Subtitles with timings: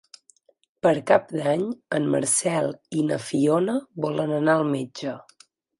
[0.87, 1.67] Per Cap d'Any
[1.99, 5.21] en Marcel i na Fiona volen anar al metge.